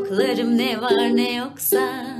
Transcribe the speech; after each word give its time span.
Koklarım 0.00 0.58
ne 0.58 0.80
var 0.80 1.16
ne 1.16 1.34
yoksa 1.34 2.16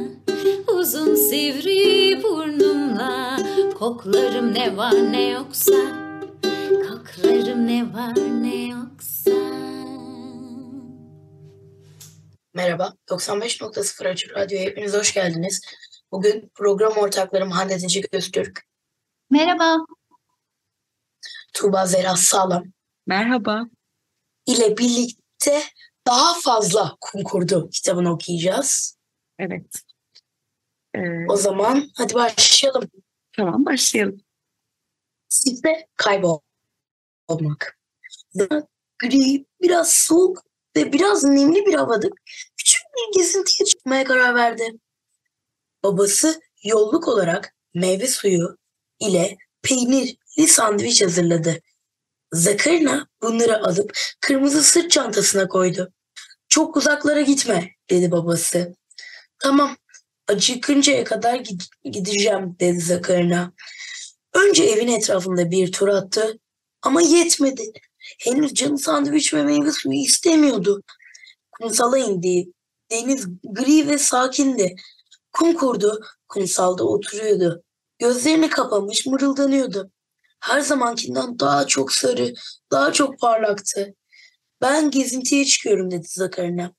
Uzun 0.69 1.15
sivri 1.15 2.23
burnumla 2.23 3.39
Koklarım 3.75 4.55
ne 4.55 4.77
var 4.77 4.93
ne 4.93 5.29
yoksa 5.29 5.73
Koklarım 6.89 7.67
ne 7.67 7.95
var 7.95 8.15
ne 8.17 8.67
yoksa 8.67 9.31
Merhaba, 12.55 12.95
95.0 13.09 14.09
Açık 14.09 14.37
Radyo'ya 14.37 14.65
hepiniz 14.65 14.95
hoş 14.95 15.15
geldiniz. 15.15 15.61
Bugün 16.13 16.51
program 16.55 16.93
ortaklarım 16.93 17.51
Hande 17.51 17.79
Tecik 17.79 18.15
Öztürk. 18.15 18.63
Merhaba. 19.31 19.77
Tuğba 21.55 21.87
Zera 21.87 22.17
Sağlam. 22.17 22.65
Merhaba. 23.07 23.67
ile 24.47 24.79
birlikte 24.79 25.63
daha 26.07 26.41
fazla 26.41 26.97
kum 27.01 27.25
kurdu 27.25 27.71
kitabını 27.71 28.13
okuyacağız. 28.13 28.99
Evet. 29.39 29.83
Ee, 30.95 31.01
o 31.29 31.37
zaman 31.37 31.91
hadi 31.97 32.15
başlayalım. 32.15 32.91
Tamam 33.37 33.67
başlayalım. 33.67 34.21
Sizde 35.29 35.89
kaybolmak. 35.97 37.79
Gri, 38.99 39.47
biraz 39.63 39.91
soğuk 39.91 40.45
ve 40.77 40.93
biraz 40.93 41.25
nemli 41.25 41.67
bir 41.67 41.75
havada 41.75 42.09
küçük 42.57 42.83
bir 42.83 43.19
gezintiye 43.19 43.67
çıkmaya 43.67 44.05
karar 44.05 44.35
verdi. 44.35 44.73
Babası 45.83 46.41
yolluk 46.65 47.09
olarak 47.09 47.55
meyve 47.75 48.07
suyu 48.07 48.57
ile 49.01 49.37
peynirli 49.63 50.47
sandviç 50.47 51.03
hazırladı. 51.03 51.61
Zakarina 52.33 53.09
bunları 53.23 53.65
alıp 53.65 53.99
kırmızı 54.21 54.63
sırt 54.63 54.91
çantasına 54.91 55.49
koydu. 55.49 55.93
Çok 56.49 56.77
uzaklara 56.77 57.21
gitme 57.21 57.71
dedi 57.91 58.11
babası. 58.11 58.75
Tamam 59.39 59.77
acıkıncaya 60.29 61.05
kadar 61.05 61.43
gideceğim 61.85 62.57
dedi 62.61 62.81
Zakarina. 62.81 63.53
Önce 64.35 64.65
evin 64.65 64.89
etrafında 64.89 65.51
bir 65.51 65.73
tur 65.73 65.89
attı 65.89 66.39
ama 66.83 67.03
yetmedi. 67.03 67.73
Henüz 68.19 68.55
canı 68.55 68.79
sandviç 68.79 69.35
ve 69.35 69.43
meyve 69.43 69.73
suyu 69.73 70.01
istemiyordu. 70.01 70.83
Kumsala 71.53 71.99
indi. 71.99 72.53
Deniz 72.91 73.27
gri 73.45 73.89
ve 73.89 73.99
sakindi. 73.99 74.77
Kum 75.33 75.55
kurdu, 75.55 76.01
kumsalda 76.29 76.85
oturuyordu. 76.85 77.63
Gözlerini 77.99 78.51
kapamış 78.51 79.07
mırıldanıyordu. 79.07 79.91
Her 80.41 80.61
zamankinden 80.61 81.39
daha 81.39 81.67
çok 81.67 81.93
sarı, 81.93 82.35
daha 82.71 82.93
çok 82.93 83.21
parlaktı. 83.21 83.95
Ben 84.61 84.91
gezintiye 84.91 85.45
çıkıyorum 85.45 85.91
dedi 85.91 86.07
Zakarina. 86.09 86.73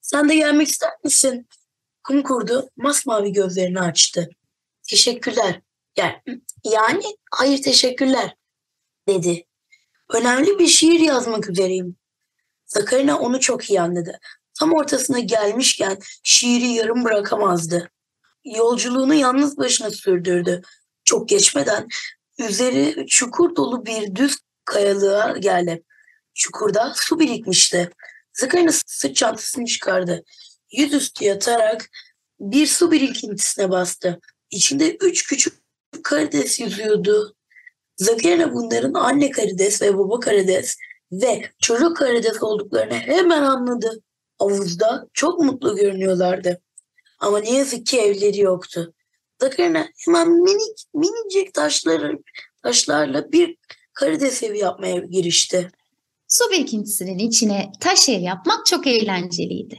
Sen 0.00 0.28
de 0.28 0.36
gelmek 0.36 0.68
ister 0.68 0.90
misin? 1.04 1.48
Kum 2.04 2.22
kurdu, 2.22 2.70
masmavi 2.76 3.32
gözlerini 3.32 3.80
açtı. 3.80 4.28
Teşekkürler. 4.90 5.60
Yani, 6.64 7.04
hayır 7.34 7.62
teşekkürler 7.62 8.34
dedi. 9.08 9.46
Önemli 10.14 10.58
bir 10.58 10.66
şiir 10.66 11.00
yazmak 11.00 11.50
üzereyim. 11.50 11.96
Zakarina 12.66 13.18
onu 13.18 13.40
çok 13.40 13.70
iyi 13.70 13.80
anladı. 13.80 14.18
Tam 14.58 14.72
ortasına 14.72 15.18
gelmişken 15.18 15.98
şiiri 16.22 16.66
yarım 16.66 17.04
bırakamazdı. 17.04 17.90
Yolculuğunu 18.44 19.14
yalnız 19.14 19.58
başına 19.58 19.90
sürdürdü. 19.90 20.62
Çok 21.04 21.28
geçmeden 21.28 21.88
üzeri 22.38 23.06
çukur 23.06 23.56
dolu 23.56 23.86
bir 23.86 24.14
düz 24.14 24.36
kayalığa 24.64 25.36
geldi. 25.36 25.82
Çukurda 26.34 26.92
su 26.96 27.18
birikmişti. 27.20 27.90
Zakarina 28.32 28.70
sırt 28.86 29.16
çantasını 29.16 29.64
çıkardı. 29.64 30.24
Yüzüstü 30.72 31.24
yatarak 31.24 31.90
bir 32.40 32.66
su 32.66 32.90
birikintisine 32.90 33.70
bastı. 33.70 34.20
İçinde 34.50 34.96
üç 34.96 35.26
küçük 35.26 35.54
karides 36.02 36.60
yüzüyordu. 36.60 37.34
Zakarina 37.96 38.52
bunların 38.52 38.94
anne 38.94 39.30
karides 39.30 39.82
ve 39.82 39.98
baba 39.98 40.20
karides 40.20 40.76
ve 41.12 41.50
çocuk 41.62 41.96
karides 41.96 42.42
olduklarını 42.42 42.94
hemen 42.94 43.42
anladı. 43.42 44.00
Havuzda 44.38 45.08
çok 45.12 45.40
mutlu 45.40 45.76
görünüyorlardı. 45.76 46.60
Ama 47.18 47.38
ne 47.38 47.52
yazık 47.52 47.86
ki 47.86 48.00
evleri 48.00 48.40
yoktu. 48.40 48.94
Zakarina 49.40 49.88
hemen 50.04 50.30
minik 50.30 50.78
minicik 50.94 51.54
taşları, 51.54 52.18
taşlarla 52.62 53.32
bir 53.32 53.56
karides 53.92 54.42
evi 54.42 54.58
yapmaya 54.58 54.98
girişti. 54.98 55.70
Su 56.28 56.50
birikintisinin 56.50 57.18
içine 57.18 57.72
taş 57.80 58.08
ev 58.08 58.20
yapmak 58.20 58.66
çok 58.66 58.86
eğlenceliydi. 58.86 59.78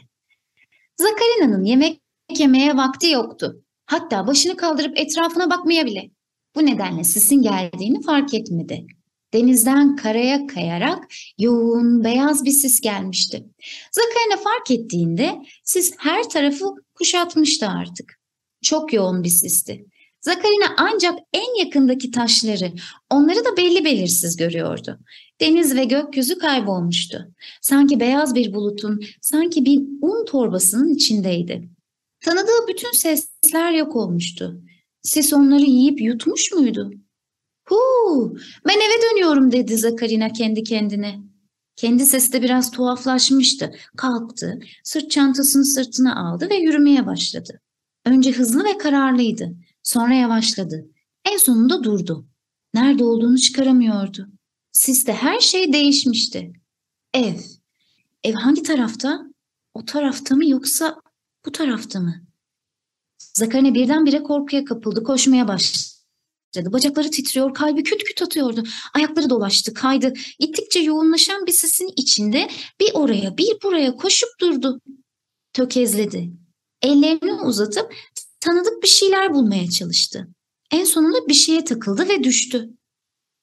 Zakarina'nın 0.98 1.64
yemek 1.64 2.02
yemeye 2.38 2.78
vakti 2.78 3.10
yoktu. 3.10 3.64
Hatta 3.86 4.28
başını 4.28 4.58
kaldırıp 4.58 4.98
etrafına 4.98 5.50
bakmaya 5.50 5.86
bile. 5.86 6.12
Bu 6.56 6.66
nedenle 6.66 7.04
sisin 7.04 7.42
geldiğini 7.42 8.02
fark 8.02 8.34
etmedi. 8.34 8.88
Denizden 9.34 9.96
karaya 9.96 10.48
kayarak 10.48 11.08
yoğun 11.38 12.04
beyaz 12.04 12.46
bir 12.46 12.52
sis 12.52 12.82
gelmişti. 12.82 13.46
Zakarina 13.92 14.44
fark 14.44 14.72
ettiğinde 14.72 15.36
sis 15.64 15.94
her 15.98 16.30
tarafı 16.30 16.66
kuşatmıştı 16.96 17.68
artık. 17.68 18.20
Çok 18.62 18.94
yoğun 18.94 19.24
bir 19.24 19.30
sisti. 19.30 19.86
Zakarina 20.22 20.76
ancak 20.78 21.20
en 21.34 21.66
yakındaki 21.66 22.12
taşları, 22.12 22.72
onları 23.12 23.46
da 23.46 23.58
belli 23.58 23.86
belirsiz 23.86 24.38
görüyordu. 24.38 25.00
Deniz 25.42 25.76
ve 25.76 25.86
gökyüzü 25.86 26.38
kaybolmuştu. 26.38 27.28
Sanki 27.62 28.00
beyaz 28.00 28.36
bir 28.36 28.54
bulutun, 28.54 29.00
sanki 29.22 29.66
bir 29.66 29.78
un 30.02 30.26
torbasının 30.26 30.96
içindeydi. 30.96 31.70
Tanıdığı 32.26 32.68
bütün 32.68 32.92
sesler 32.92 33.72
yok 33.72 33.96
olmuştu. 33.96 34.62
Ses 35.02 35.34
onları 35.34 35.64
yiyip 35.64 36.02
yutmuş 36.02 36.52
muydu? 36.52 36.92
Huu, 37.68 38.38
ben 38.68 38.78
eve 38.78 39.02
dönüyorum 39.12 39.52
dedi 39.52 39.78
Zakarina 39.78 40.34
kendi 40.34 40.64
kendine. 40.64 41.20
Kendi 41.76 42.06
sesi 42.06 42.34
de 42.34 42.42
biraz 42.42 42.72
tuhaflaşmıştı. 42.72 43.76
Kalktı, 43.98 44.60
sırt 44.84 45.12
çantasını 45.12 45.66
sırtına 45.66 46.30
aldı 46.30 46.50
ve 46.50 46.56
yürümeye 46.56 47.06
başladı. 47.06 47.62
Önce 48.08 48.32
hızlı 48.32 48.64
ve 48.64 48.78
kararlıydı. 48.78 49.56
Sonra 49.84 50.14
yavaşladı. 50.14 50.86
En 51.26 51.38
sonunda 51.38 51.84
durdu. 51.84 52.28
Nerede 52.74 53.04
olduğunu 53.04 53.38
çıkaramıyordu. 53.38 54.28
Siste 54.72 55.14
her 55.14 55.40
şey 55.40 55.74
değişmişti. 55.74 56.54
Ev. 57.14 57.36
Ev 58.24 58.34
hangi 58.34 58.64
tarafta? 58.64 59.28
o 59.78 59.86
tarafta 59.86 60.36
mı 60.36 60.50
yoksa 60.50 61.02
bu 61.46 61.52
tarafta 61.52 62.00
mı? 62.00 62.16
Zakarina 63.34 63.74
birdenbire 63.74 64.24
korkuya 64.24 64.66
kapıldı, 64.66 65.04
koşmaya 65.04 65.48
başladı. 65.48 65.88
Bacakları 66.56 67.12
titriyor, 67.12 67.54
kalbi 67.54 67.84
küt 67.84 68.04
küt 68.04 68.22
atıyordu. 68.22 68.64
Ayakları 68.94 69.30
dolaştı, 69.30 69.74
kaydı. 69.74 70.14
Gittikçe 70.40 70.80
yoğunlaşan 70.80 71.46
bir 71.46 71.52
sesin 71.52 71.94
içinde 71.96 72.50
bir 72.80 72.94
oraya 72.94 73.38
bir 73.38 73.58
buraya 73.64 73.96
koşup 73.96 74.30
durdu. 74.42 74.82
Tökezledi. 75.54 76.32
Ellerini 76.82 77.34
uzatıp 77.34 77.94
tanıdık 78.40 78.84
bir 78.84 78.88
şeyler 78.88 79.34
bulmaya 79.34 79.70
çalıştı. 79.70 80.28
En 80.72 80.84
sonunda 80.84 81.28
bir 81.28 81.34
şeye 81.34 81.64
takıldı 81.64 82.10
ve 82.10 82.24
düştü. 82.24 82.70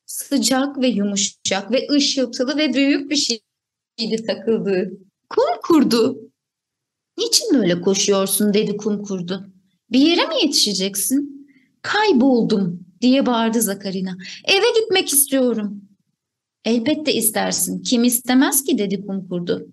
Sıcak 0.06 0.80
ve 0.80 0.88
yumuşak 0.88 1.72
ve 1.72 1.86
ışıltılı 1.90 2.56
ve 2.56 2.74
büyük 2.74 3.10
bir 3.10 3.16
şeydi 3.16 4.26
takıldığı. 4.26 4.90
Kum 5.30 5.60
kurdu. 5.62 6.30
Niçin 7.18 7.54
böyle 7.54 7.80
koşuyorsun 7.80 8.54
dedi 8.54 8.76
kum 8.76 9.02
kurdu. 9.02 9.46
Bir 9.90 9.98
yere 9.98 10.26
mi 10.26 10.34
yetişeceksin? 10.42 11.48
Kayboldum 11.82 12.86
diye 13.00 13.26
bağırdı 13.26 13.62
Zakarina. 13.62 14.16
Eve 14.44 14.80
gitmek 14.80 15.08
istiyorum. 15.08 15.82
Elbette 16.64 17.14
istersin. 17.14 17.82
Kim 17.82 18.04
istemez 18.04 18.64
ki 18.64 18.78
dedi 18.78 19.06
kum 19.06 19.28
kurdu. 19.28 19.68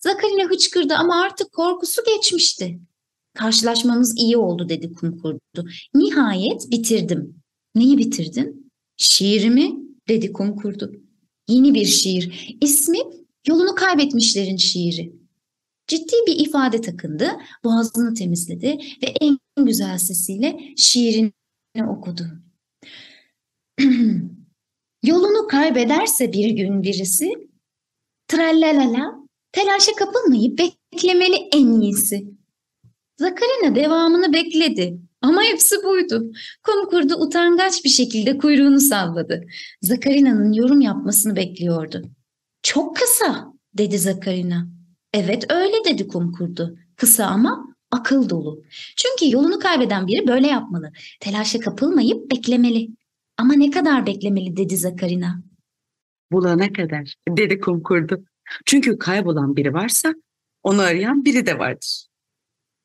Zakarina 0.00 0.50
hıçkırdı 0.50 0.94
ama 0.94 1.22
artık 1.22 1.52
korkusu 1.52 2.02
geçmişti. 2.04 2.78
Karşılaşmamız 3.34 4.18
iyi 4.18 4.36
oldu 4.36 4.68
dedi 4.68 4.92
kum 4.92 5.18
kurdu. 5.18 5.68
Nihayet 5.94 6.70
bitirdim. 6.70 7.42
Neyi 7.74 7.98
bitirdin? 7.98 8.72
Şiirimi 8.96 9.72
dedi 10.08 10.32
kum 10.32 10.56
kurdu. 10.56 10.92
Yeni 11.48 11.74
bir 11.74 11.86
şiir. 11.86 12.56
İsmi 12.60 12.98
Yolunu 13.48 13.74
Kaybetmişlerin 13.74 14.56
Şiiri. 14.56 15.12
Ciddi 15.86 16.12
bir 16.26 16.46
ifade 16.46 16.80
takındı, 16.80 17.30
boğazını 17.64 18.14
temizledi 18.14 18.78
ve 19.02 19.06
en 19.20 19.38
güzel 19.58 19.98
sesiyle 19.98 20.60
şiirini 20.76 21.32
okudu. 21.88 22.22
Yolunu 25.02 25.46
kaybederse 25.48 26.32
bir 26.32 26.50
gün 26.50 26.82
birisi, 26.82 27.32
trallalala, 28.28 29.26
telaşa 29.52 29.92
kapılmayıp 29.92 30.58
beklemeli 30.58 31.36
en 31.52 31.80
iyisi. 31.80 32.31
Zakarina 33.16 33.74
devamını 33.74 34.32
bekledi 34.32 34.98
ama 35.22 35.42
hepsi 35.42 35.76
buydu. 35.84 36.32
Kum 36.62 36.90
kurdu 36.90 37.14
utangaç 37.14 37.84
bir 37.84 37.88
şekilde 37.88 38.38
kuyruğunu 38.38 38.80
salladı. 38.80 39.44
Zakarina'nın 39.82 40.52
yorum 40.52 40.80
yapmasını 40.80 41.36
bekliyordu. 41.36 42.02
Çok 42.62 42.96
kısa 42.96 43.52
dedi 43.74 43.98
Zakarina. 43.98 44.68
Evet 45.14 45.44
öyle 45.50 45.74
dedi 45.84 46.08
kum 46.08 46.32
kurdu. 46.32 46.78
Kısa 46.96 47.26
ama 47.26 47.74
akıl 47.90 48.28
dolu. 48.28 48.62
Çünkü 48.96 49.34
yolunu 49.36 49.58
kaybeden 49.58 50.06
biri 50.06 50.26
böyle 50.28 50.46
yapmalı. 50.46 50.92
Telaşa 51.20 51.60
kapılmayıp 51.60 52.30
beklemeli. 52.30 52.88
Ama 53.36 53.54
ne 53.54 53.70
kadar 53.70 54.06
beklemeli 54.06 54.56
dedi 54.56 54.76
Zakarina. 54.76 55.42
Bulana 56.32 56.72
kadar 56.72 57.14
dedi 57.28 57.60
kum 57.60 57.82
kurdu. 57.82 58.24
Çünkü 58.66 58.98
kaybolan 58.98 59.56
biri 59.56 59.74
varsa 59.74 60.14
onu 60.62 60.80
arayan 60.80 61.24
biri 61.24 61.46
de 61.46 61.58
vardır. 61.58 62.06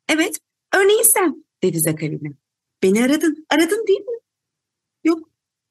Evet, 0.09 0.39
örneğin 0.75 1.03
sen 1.03 1.45
dedi 1.63 1.79
Zakarina. 1.79 2.29
Beni 2.83 3.03
aradın, 3.03 3.45
aradın 3.49 3.87
değil 3.87 3.99
mi? 3.99 4.17
Yok, 5.03 5.29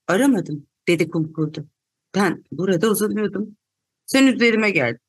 aramadım 0.09 0.67
dedi 0.89 1.11
kum 1.11 1.33
kurdu. 1.33 1.69
Ben 2.15 2.45
burada 2.53 2.91
uzanıyordum. 2.91 3.57
Sen 4.07 4.27
üzerime 4.27 4.71
geldin. 4.71 5.01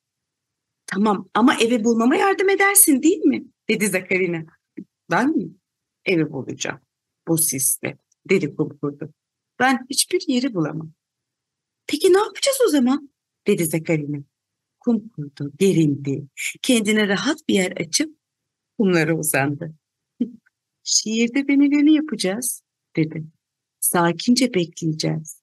Tamam 0.86 1.30
ama 1.34 1.56
evi 1.56 1.84
bulmama 1.84 2.16
yardım 2.16 2.50
edersin 2.50 3.04
değil 3.04 3.20
mi? 3.26 3.46
Dedi 3.70 3.88
Zakarina. 3.88 4.46
Ben 5.12 5.38
mi? 5.38 5.50
Evi 6.06 6.32
bulacağım. 6.32 6.80
Bu 7.28 7.38
sisle. 7.38 7.98
Dedi 8.30 8.56
kum 8.56 8.78
kurdu. 8.78 9.14
Ben 9.60 9.86
hiçbir 9.90 10.24
yeri 10.28 10.54
bulamam. 10.54 10.92
Peki 11.88 12.14
ne 12.14 12.18
yapacağız 12.18 12.58
o 12.68 12.70
zaman? 12.70 13.10
Dedi 13.48 13.66
Zakarina. 13.66 14.18
Kum 14.80 15.10
kurdu, 15.10 15.52
gerindi. 15.60 16.28
Kendine 16.62 17.08
rahat 17.08 17.48
bir 17.48 17.54
yer 17.54 17.72
açıp 17.72 18.17
kumlara 18.78 19.18
uzandı. 19.18 19.74
Şiirde 20.84 21.48
denileni 21.48 21.94
yapacağız, 21.94 22.62
dedi. 22.96 23.24
Sakince 23.80 24.54
bekleyeceğiz. 24.54 25.42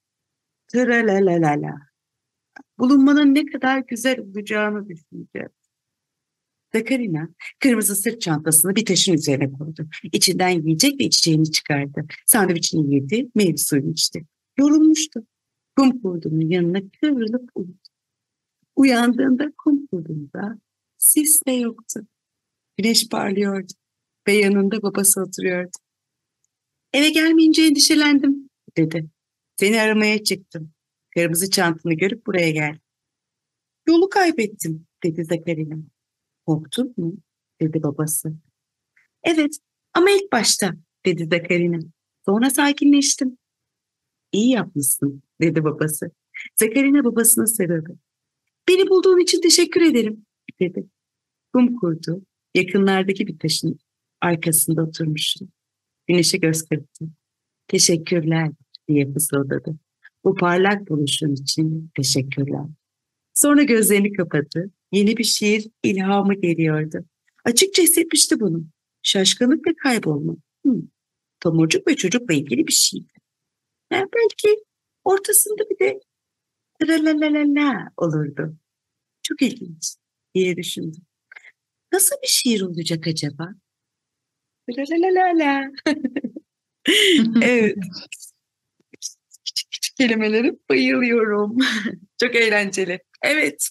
Tralalalala. 0.67 1.75
Bulunmanın 2.79 3.35
ne 3.35 3.45
kadar 3.45 3.79
güzel 3.79 4.19
olacağını 4.19 4.89
düşüneceğiz. 4.89 5.51
Zakarina 6.73 7.29
kırmızı 7.59 7.95
sırt 7.95 8.21
çantasını 8.21 8.75
bir 8.75 8.85
taşın 8.85 9.13
üzerine 9.13 9.51
koydu. 9.51 9.87
İçinden 10.11 10.49
yiyecek 10.49 10.99
ve 10.99 11.03
içeceğini 11.03 11.51
çıkardı. 11.51 12.05
Sandviçini 12.25 12.95
yedi, 12.95 13.29
meyve 13.35 13.57
suyunu 13.57 13.91
içti. 13.91 14.25
Yorulmuştu. 14.59 15.27
Kum 15.77 16.01
kurdunun 16.01 16.49
yanına 16.49 16.81
kıvrılıp 17.01 17.49
uyudu. 17.55 17.77
Uyandığında 18.75 19.51
kum 19.57 19.87
kurdunda 19.87 20.59
sis 20.97 21.39
de 21.47 21.51
yoktu. 21.51 22.07
Güneş 22.77 23.09
parlıyordu 23.09 23.73
ve 24.27 24.33
yanında 24.33 24.81
babası 24.81 25.21
oturuyordu. 25.21 25.77
Eve 26.93 27.09
gelmeyince 27.09 27.61
endişelendim 27.61 28.49
dedi. 28.77 29.09
Seni 29.55 29.81
aramaya 29.81 30.23
çıktım. 30.23 30.71
Kırmızı 31.15 31.49
çantanı 31.49 31.93
görüp 31.93 32.27
buraya 32.27 32.51
gel. 32.51 32.77
Yolu 33.87 34.09
kaybettim 34.09 34.87
dedi 35.03 35.25
Zakarina. 35.25 35.75
Korktun 36.45 36.93
mu? 36.97 37.17
dedi 37.61 37.83
babası. 37.83 38.33
Evet 39.23 39.57
ama 39.93 40.09
ilk 40.11 40.31
başta 40.31 40.73
dedi 41.05 41.25
Zakarina. 41.25 41.79
Sonra 42.25 42.49
sakinleştim. 42.49 43.37
İyi 44.31 44.51
yapmışsın 44.51 45.23
dedi 45.41 45.63
babası. 45.63 46.11
Zakarina 46.55 47.03
babasına 47.03 47.47
sarıldı. 47.47 47.99
Beni 48.67 48.89
bulduğun 48.89 49.19
için 49.19 49.41
teşekkür 49.41 49.81
ederim 49.81 50.25
dedi. 50.59 50.87
Kum 51.53 51.75
kurdu. 51.75 52.25
Yakınlardaki 52.55 53.27
bir 53.27 53.39
taşın 53.39 53.79
arkasında 54.21 54.83
oturmuştu. 54.83 55.47
Güneşe 56.07 56.37
göz 56.37 56.61
kırptı. 56.61 57.05
Teşekkürler 57.67 58.51
diye 58.87 59.13
fısıldadı. 59.13 59.77
Bu 60.23 60.35
parlak 60.35 60.89
buluşun 60.89 61.33
için 61.33 61.91
teşekkürler. 61.95 62.65
Sonra 63.33 63.63
gözlerini 63.63 64.13
kapadı. 64.13 64.71
Yeni 64.91 65.17
bir 65.17 65.23
şiir 65.23 65.67
ilhamı 65.83 66.33
geliyordu. 66.33 67.05
Açıkça 67.43 67.83
hissetmişti 67.83 68.39
bunu. 68.39 68.65
Şaşkınlık 69.03 69.67
ve 69.67 69.73
kaybolma. 69.83 70.35
Hmm. 70.63 70.81
Tomurcuk 71.39 71.87
ve 71.87 71.95
çocukla 71.95 72.33
ilgili 72.33 72.67
bir 72.67 72.73
şeydi. 72.73 73.13
Yani 73.91 74.07
belki 74.15 74.63
ortasında 75.03 75.63
bir 75.69 75.79
de 75.79 75.99
la 77.55 77.91
olurdu. 77.97 78.55
Çok 79.23 79.41
ilginç 79.41 79.95
diye 80.35 80.57
düşündüm. 80.57 81.01
Nasıl 81.95 82.15
bir 82.23 82.27
şiir 82.27 82.61
olacak 82.61 83.07
acaba? 83.07 83.49
La 84.69 84.83
la 84.89 85.07
la 85.15 85.39
la. 85.39 85.71
evet. 87.41 87.77
Küçük 89.43 89.71
küçük 89.71 89.97
kelimelere 89.97 90.55
bayılıyorum. 90.69 91.57
Çok 92.19 92.35
eğlenceli. 92.35 92.99
Evet. 93.23 93.69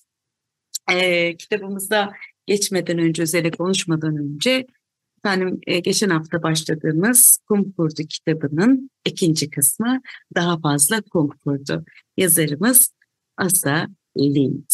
Ee, 0.92 1.36
kitabımızda 1.36 2.12
geçmeden 2.46 2.98
önce, 2.98 3.22
üzerine 3.22 3.50
konuşmadan 3.50 4.16
önce 4.16 4.66
efendim 5.18 5.60
e, 5.66 5.80
geçen 5.80 6.10
hafta 6.10 6.42
başladığımız 6.42 7.38
Kum 7.48 7.72
Kurdu 7.72 8.02
kitabının 8.08 8.90
ikinci 9.04 9.50
kısmı 9.50 10.00
daha 10.34 10.60
fazla 10.60 11.02
Kum 11.02 11.28
Kurdu. 11.28 11.84
Yazarımız 12.16 12.94
Asa 13.36 13.88
Lind. 14.18 14.66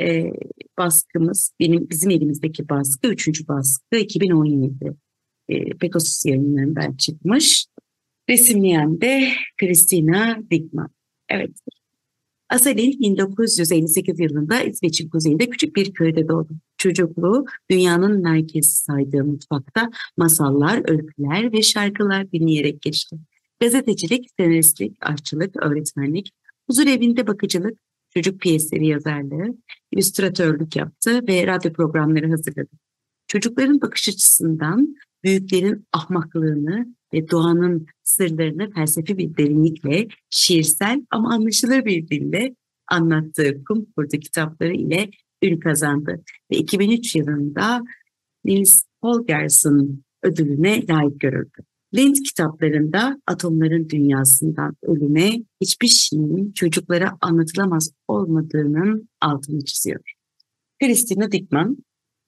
E, 0.00 0.30
baskımız, 0.78 1.52
benim 1.60 1.90
bizim 1.90 2.10
elimizdeki 2.10 2.68
baskı, 2.68 3.08
üçüncü 3.08 3.48
baskı 3.48 3.96
2017 3.96 4.96
e, 5.48 5.64
Pegasus 5.70 6.26
yayınlarından 6.26 6.96
çıkmış. 6.96 7.66
Resimleyen 8.28 9.00
de 9.00 9.28
Christina 9.60 10.38
Dickman. 10.50 10.90
Evet. 11.28 11.50
Asalin 12.52 13.00
1958 13.00 14.20
yılında 14.20 14.60
İsveç'in 14.60 15.08
kuzeyinde 15.08 15.50
küçük 15.50 15.76
bir 15.76 15.92
köyde 15.92 16.28
doğdu. 16.28 16.52
Çocukluğu 16.78 17.44
dünyanın 17.70 18.22
merkezi 18.22 18.76
saydığı 18.76 19.24
mutfakta 19.24 19.90
masallar, 20.16 20.90
öyküler 20.90 21.52
ve 21.52 21.62
şarkılar 21.62 22.32
dinleyerek 22.32 22.82
geçti. 22.82 23.16
Gazetecilik, 23.60 24.30
senaristlik, 24.38 24.96
aşçılık, 25.00 25.56
öğretmenlik, 25.62 26.32
huzur 26.66 26.86
evinde 26.86 27.26
bakıcılık, 27.26 27.78
çocuk 28.14 28.40
piyesleri 28.40 28.86
yazarlığı, 28.86 29.56
illüstratörlük 29.92 30.76
yaptı 30.76 31.26
ve 31.28 31.46
radyo 31.46 31.72
programları 31.72 32.30
hazırladı. 32.30 32.70
Çocukların 33.26 33.80
bakış 33.80 34.08
açısından 34.08 34.96
büyüklerin 35.24 35.86
ahmaklığını 35.92 36.86
ve 37.14 37.30
doğanın 37.30 37.86
sırlarını 38.02 38.70
felsefi 38.70 39.18
bir 39.18 39.36
derinlikle, 39.36 40.08
şiirsel 40.30 41.06
ama 41.10 41.34
anlaşılır 41.34 41.84
bir 41.84 42.08
dille 42.08 42.54
anlattığı 42.88 43.64
kum 43.64 43.86
kurdu 43.96 44.16
kitapları 44.16 44.74
ile 44.74 45.10
ün 45.42 45.60
kazandı 45.60 46.22
ve 46.50 46.56
2003 46.56 47.16
yılında 47.16 47.82
Niels 48.44 48.82
Holgersson 49.00 50.02
ödülüne 50.22 50.86
layık 50.86 51.20
görüldü. 51.20 51.71
Lind 51.94 52.16
kitaplarında 52.16 53.20
atomların 53.26 53.88
dünyasından 53.88 54.76
ölüme 54.82 55.30
hiçbir 55.60 55.88
şeyin 55.88 56.52
çocuklara 56.52 57.18
anlatılamaz 57.20 57.90
olmadığının 58.08 59.08
altını 59.20 59.64
çiziyor. 59.64 60.14
Christina 60.82 61.32
Dickman 61.32 61.76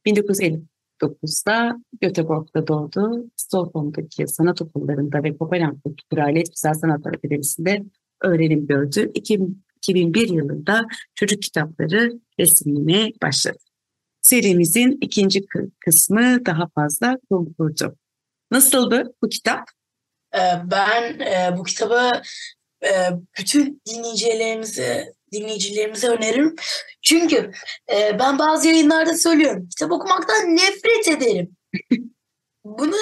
1959'da 0.06 1.82
Göteborg'da 2.00 2.66
doğdu. 2.66 3.30
Stockholm'daki 3.36 4.28
sanat 4.28 4.62
okullarında 4.62 5.22
ve 5.22 5.36
Kopenhag'daki 5.36 6.04
Kraliyet 6.14 6.54
Güzel 6.54 6.74
Sanatlar 6.74 7.14
Akademisi'nde 7.14 7.84
öğrenim 8.22 8.66
gördü. 8.66 9.10
2001 9.14 10.28
yılında 10.28 10.86
çocuk 11.14 11.42
kitapları 11.42 12.20
resimine 12.40 13.12
başladı. 13.22 13.58
Serimizin 14.20 14.98
ikinci 15.00 15.40
kısmı 15.80 16.46
daha 16.46 16.68
fazla 16.74 17.18
konkurdu. 17.30 17.96
Nasıldı 18.54 19.14
bu 19.22 19.28
kitap? 19.28 19.60
Ee, 20.34 20.38
ben 20.64 21.20
e, 21.20 21.54
bu 21.58 21.64
kitabı 21.64 22.10
e, 22.84 23.08
bütün 23.38 23.82
dinleyicilerimize 23.86 25.12
dinleyicilerimize 25.32 26.08
öneririm. 26.08 26.56
Çünkü 27.02 27.50
e, 27.92 28.18
ben 28.18 28.38
bazı 28.38 28.68
yayınlarda 28.68 29.16
söylüyorum. 29.16 29.68
Kitap 29.68 29.92
okumaktan 29.92 30.56
nefret 30.56 31.08
ederim. 31.08 31.56
Bunu 32.64 32.96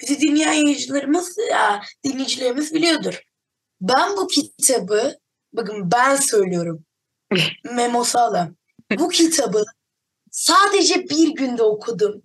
bizi 0.00 0.20
dinleyen 0.20 0.52
yayıncılarımız, 0.52 1.38
ya, 1.50 1.82
dinleyicilerimiz 2.04 2.74
biliyordur. 2.74 3.22
Ben 3.80 4.16
bu 4.16 4.26
kitabı, 4.26 5.18
bakın 5.52 5.90
ben 5.90 6.16
söylüyorum. 6.16 6.84
Memo 7.74 8.04
Sağlam. 8.04 8.56
Bu 8.98 9.08
kitabı 9.08 9.64
sadece 10.30 11.08
bir 11.08 11.28
günde 11.34 11.62
okudum. 11.62 12.22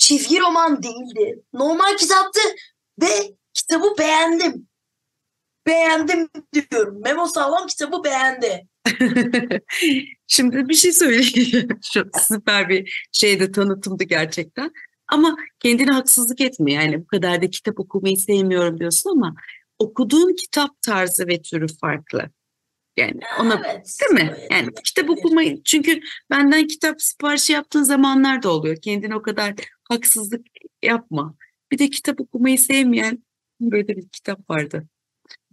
Çizgi 0.00 0.40
roman 0.40 0.82
değildi. 0.82 1.42
Normal 1.52 1.96
kitaptı 1.96 2.40
ve 3.02 3.36
kitabı 3.54 3.94
beğendim. 3.98 4.68
Beğendim 5.66 6.28
diyorum. 6.52 7.02
Memo 7.02 7.26
Sağlam 7.26 7.66
kitabı 7.66 8.04
beğendi. 8.04 8.66
Şimdi 10.26 10.68
bir 10.68 10.74
şey 10.74 10.92
söyleyeyim. 10.92 11.68
Şu 11.92 12.10
süper 12.28 12.68
bir 12.68 13.08
şeyde 13.12 13.52
tanıtımdı 13.52 14.04
gerçekten. 14.04 14.70
Ama 15.08 15.36
kendine 15.60 15.90
haksızlık 15.90 16.40
etme. 16.40 16.72
Yani 16.72 17.00
bu 17.00 17.06
kadar 17.06 17.42
da 17.42 17.50
kitap 17.50 17.80
okumayı 17.80 18.16
sevmiyorum 18.16 18.80
diyorsun 18.80 19.10
ama 19.10 19.34
okuduğun 19.78 20.34
kitap 20.36 20.82
tarzı 20.82 21.26
ve 21.26 21.42
türü 21.42 21.66
farklı. 21.80 22.30
Yani 22.96 23.20
ona 23.40 23.62
Evet, 23.66 23.96
değil 24.00 24.22
mi? 24.22 24.36
Yani 24.50 24.64
evet. 24.64 24.82
kitap 24.84 25.10
okumayı 25.10 25.62
çünkü 25.64 26.00
benden 26.30 26.66
kitap 26.66 27.02
siparişi 27.02 27.52
yaptığın 27.52 27.82
zamanlar 27.82 28.42
da 28.42 28.50
oluyor. 28.50 28.76
Kendine 28.82 29.16
o 29.16 29.22
kadar 29.22 29.54
haksızlık 29.90 30.46
yapma. 30.82 31.34
Bir 31.70 31.78
de 31.78 31.90
kitap 31.90 32.20
okumayı 32.20 32.58
sevmeyen 32.58 33.24
böyle 33.60 33.88
bir 33.88 34.08
kitap 34.08 34.50
vardı. 34.50 34.88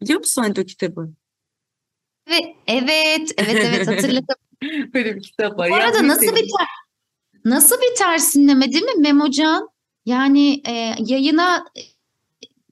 Biliyor 0.02 0.20
musun 0.20 0.42
hangi 0.42 0.62
o 0.62 0.66
kitabı? 0.66 1.10
Ve 2.30 2.56
evet, 2.68 3.32
evet, 3.38 3.66
evet 3.66 3.88
hatırladım. 3.88 4.36
Böyle 4.94 5.16
bir 5.16 5.22
kitap 5.22 5.60
var. 5.60 5.70
Bu 5.70 5.76
arada 5.76 6.08
nasıl 6.08 6.36
bir 6.36 6.42
ter, 6.42 6.68
nasıl 7.46 7.76
bir 7.76 7.96
tersinleme 7.96 8.74
değil 8.74 8.84
mi 8.84 9.02
Memocan? 9.02 9.70
Yani 10.06 10.62
e, 10.68 10.96
yayına 11.00 11.66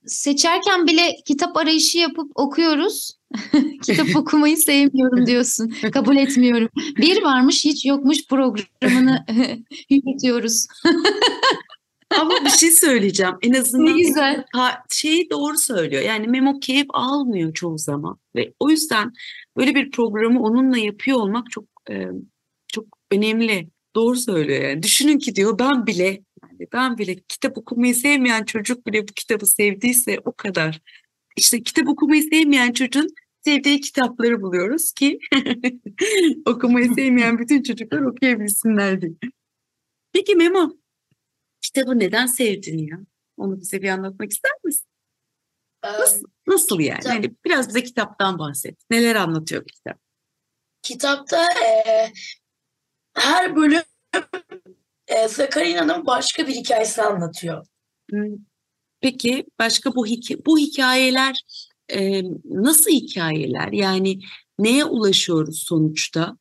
seçerken 0.05 0.87
bile 0.87 1.15
kitap 1.25 1.57
arayışı 1.57 1.97
yapıp 1.97 2.31
okuyoruz. 2.35 3.14
kitap 3.83 4.15
okumayı 4.15 4.57
sevmiyorum 4.57 5.25
diyorsun. 5.25 5.73
Kabul 5.93 6.17
etmiyorum. 6.17 6.69
Bir 6.97 7.21
varmış 7.23 7.65
hiç 7.65 7.85
yokmuş 7.85 8.27
programını 8.27 9.25
yürütüyoruz. 9.89 10.67
Ama 12.19 12.33
bir 12.45 12.49
şey 12.49 12.71
söyleyeceğim. 12.71 13.33
En 13.41 13.53
Ne 13.53 13.59
azından 13.59 13.97
güzel. 13.97 14.45
ha, 14.53 14.83
şeyi 14.91 15.29
doğru 15.29 15.57
söylüyor. 15.57 16.01
Yani 16.03 16.27
Memo 16.27 16.59
keyif 16.59 16.85
almıyor 16.89 17.53
çoğu 17.53 17.77
zaman. 17.77 18.17
Ve 18.35 18.53
o 18.59 18.69
yüzden 18.69 19.13
böyle 19.57 19.75
bir 19.75 19.91
programı 19.91 20.43
onunla 20.43 20.77
yapıyor 20.77 21.17
olmak 21.17 21.51
çok 21.51 21.65
e, 21.89 22.07
çok 22.67 22.85
önemli. 23.11 23.69
Doğru 23.95 24.15
söylüyor 24.15 24.63
yani. 24.63 24.83
Düşünün 24.83 25.17
ki 25.19 25.35
diyor 25.35 25.59
ben 25.59 25.87
bile 25.87 26.05
yani 26.43 26.67
ben 26.73 26.97
bile 26.97 27.15
kitap 27.27 27.57
okumayı 27.57 27.95
sevmeyen 27.95 28.43
çocuk 28.43 28.87
bile 28.87 29.07
bu 29.07 29.13
kitabı 29.15 29.45
sevdiyse 29.45 30.19
o 30.25 30.31
kadar. 30.31 30.81
İşte 31.35 31.63
kitap 31.63 31.87
okumayı 31.87 32.23
sevmeyen 32.23 32.71
çocuğun 32.71 33.07
sevdiği 33.45 33.81
kitapları 33.81 34.41
buluyoruz 34.41 34.91
ki 34.93 35.19
okumayı 36.45 36.93
sevmeyen 36.93 37.39
bütün 37.39 37.63
çocuklar 37.63 38.01
okuyabilsinler 38.01 39.01
diye. 39.01 39.11
Peki 40.13 40.35
Memo, 40.35 40.77
kitabı 41.61 41.99
neden 41.99 42.25
sevdin 42.25 42.77
ya? 42.77 42.97
Onu 43.37 43.59
bize 43.59 43.81
bir 43.81 43.89
anlatmak 43.89 44.31
ister 44.31 44.51
misin? 44.63 44.85
Ee, 45.83 45.87
Nasıl, 45.87 46.23
nasıl 46.47 46.79
yani? 46.79 46.99
Kitap- 46.99 47.13
Hani 47.15 47.31
biraz 47.45 47.67
bize 47.67 47.83
kitaptan 47.83 48.39
bahset. 48.39 48.75
Neler 48.89 49.15
anlatıyor 49.15 49.65
kitap? 49.67 49.99
kitapta 50.81 51.43
e, 51.65 52.11
her 53.13 53.55
bölüm 53.55 53.81
e, 55.07 55.27
Zakarina'nın 55.27 56.05
başka 56.05 56.47
bir 56.47 56.53
hikayesini 56.53 57.05
anlatıyor. 57.05 57.65
Hmm. 58.11 58.35
Peki 59.05 59.45
başka 59.59 59.95
bu 59.95 60.05
hikaye, 60.05 60.45
bu 60.45 60.57
hikayeler 60.57 61.41
e, 61.89 62.21
nasıl 62.45 62.91
hikayeler? 62.91 63.71
Yani 63.71 64.19
neye 64.59 64.85
ulaşıyoruz 64.85 65.63
sonuçta? 65.67 66.37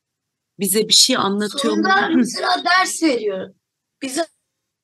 Bize 0.59 0.87
bir 0.87 0.93
şey 0.93 1.17
anlatıyor 1.17 1.73
mu? 1.73 1.83
Sonunda 1.83 2.07
Hı. 2.07 2.17
mesela 2.17 2.63
ders 2.65 3.03
veriyor. 3.03 3.55
Bize 4.01 4.25